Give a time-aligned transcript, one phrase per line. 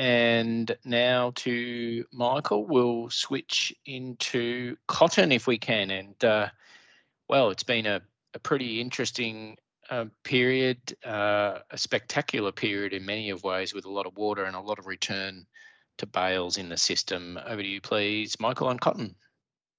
[0.00, 5.90] And now to Michael, we'll switch into cotton if we can.
[5.90, 6.48] And uh,
[7.28, 8.00] well, it's been a,
[8.32, 9.58] a pretty interesting
[9.90, 14.44] uh, period, uh, a spectacular period in many of ways, with a lot of water
[14.44, 15.44] and a lot of return
[15.98, 17.38] to bales in the system.
[17.46, 19.14] Over to you, please, Michael, on cotton.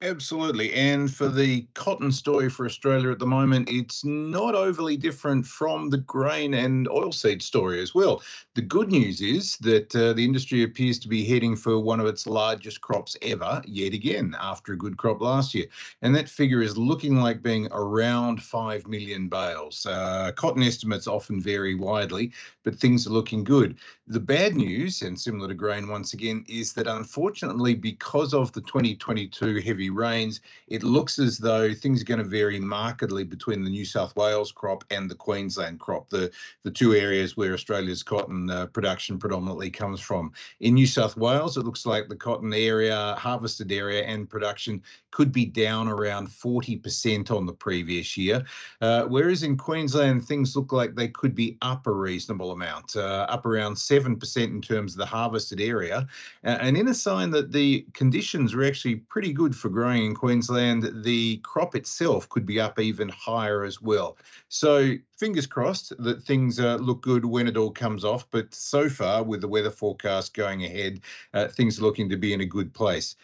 [0.00, 0.72] Absolutely.
[0.74, 5.90] And for the cotton story for Australia at the moment, it's not overly different from
[5.90, 8.22] the grain and oilseed story as well.
[8.54, 12.06] The good news is that uh, the industry appears to be heading for one of
[12.06, 15.66] its largest crops ever, yet again, after a good crop last year.
[16.00, 19.84] And that figure is looking like being around 5 million bales.
[19.84, 23.76] Uh, cotton estimates often vary widely, but things are looking good.
[24.06, 28.60] The bad news, and similar to grain once again, is that unfortunately, because of the
[28.62, 33.70] 2022 heavy rains, it looks as though things are going to vary markedly between the
[33.70, 36.30] New South Wales crop and the Queensland crop, the,
[36.64, 40.32] the two areas where Australia's cotton uh, production predominantly comes from.
[40.60, 45.32] In New South Wales, it looks like the cotton area, harvested area, and production could
[45.32, 48.44] be down around 40% on the previous year.
[48.80, 53.26] Uh, whereas in Queensland, things look like they could be up a reasonable amount, uh,
[53.28, 56.06] up around 7% in terms of the harvested area.
[56.44, 60.90] and in a sign that the conditions are actually pretty good for growing in Queensland,
[61.04, 64.18] the crop itself could be up even higher as well.
[64.48, 68.28] So fingers crossed that things uh, look good when it all comes off.
[68.32, 72.32] But so far, with the weather forecast going ahead, uh, things are looking to be
[72.32, 73.14] in a good place.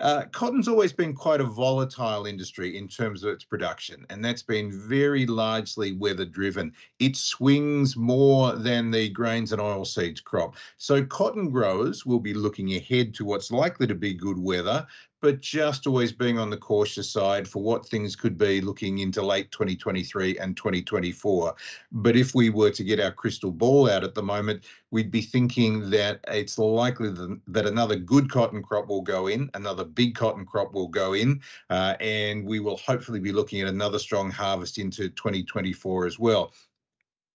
[0.00, 4.42] Uh, cotton's always been quite a volatile industry in terms of its production, and that's
[4.42, 6.72] been very largely weather driven.
[6.98, 10.56] It swings more than the grains and oilseeds crop.
[10.76, 14.86] So, cotton growers will be looking ahead to what's likely to be good weather
[15.22, 19.24] but just always being on the cautious side for what things could be looking into
[19.24, 21.54] late 2023 and 2024.
[21.92, 25.22] But if we were to get our crystal ball out at the moment, we'd be
[25.22, 27.10] thinking that it's likely
[27.46, 31.40] that another good cotton crop will go in, another big cotton crop will go in,
[31.70, 36.52] uh, and we will hopefully be looking at another strong harvest into 2024 as well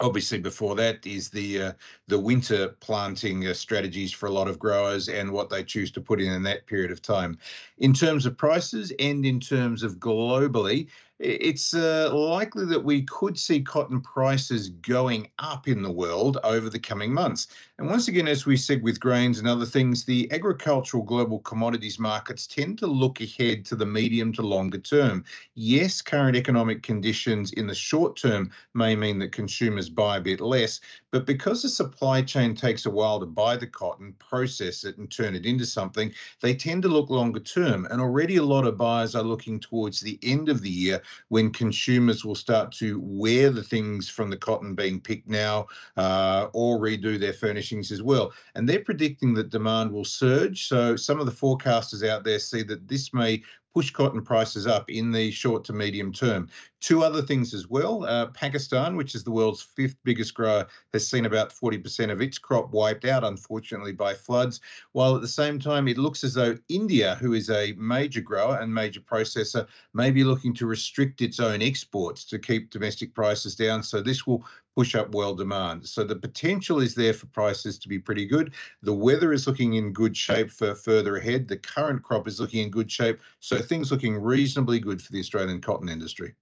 [0.00, 1.72] obviously before that is the uh,
[2.08, 6.00] the winter planting uh, strategies for a lot of growers and what they choose to
[6.00, 7.38] put in in that period of time.
[7.78, 10.88] In terms of prices and in terms of globally
[11.20, 16.68] it's uh, likely that we could see cotton prices going up in the world over
[16.68, 17.46] the coming months.
[17.78, 22.00] And once again, as we said with grains and other things, the agricultural global commodities
[22.00, 25.24] markets tend to look ahead to the medium to longer term.
[25.54, 30.40] Yes, current economic conditions in the short term may mean that consumers buy a bit
[30.40, 30.80] less,
[31.12, 35.10] but because the supply chain takes a while to buy the cotton, process it, and
[35.10, 37.86] turn it into something, they tend to look longer term.
[37.90, 41.50] And already a lot of buyers are looking towards the end of the year when
[41.50, 45.66] consumers will start to wear the things from the cotton being picked now
[45.96, 48.32] uh, or redo their furnishings as well.
[48.54, 50.66] And they're predicting that demand will surge.
[50.66, 53.42] So some of the forecasters out there see that this may
[53.74, 56.48] push cotton prices up in the short to medium term.
[56.80, 58.04] Two other things as well.
[58.04, 62.38] Uh, Pakistan, which is the world's fifth biggest grower, has seen about 40% of its
[62.38, 64.60] crop wiped out, unfortunately, by floods.
[64.92, 68.58] While at the same time, it looks as though India, who is a major grower
[68.60, 73.56] and major processor, may be looking to restrict its own exports to keep domestic prices
[73.56, 73.82] down.
[73.82, 74.44] So this will
[74.76, 75.86] push up world demand.
[75.86, 78.54] So the potential is there for prices to be pretty good.
[78.82, 81.48] The weather is looking in good shape for further ahead.
[81.48, 83.20] The current crop is looking in good shape.
[83.40, 86.34] So things looking reasonably good for the Australian cotton industry.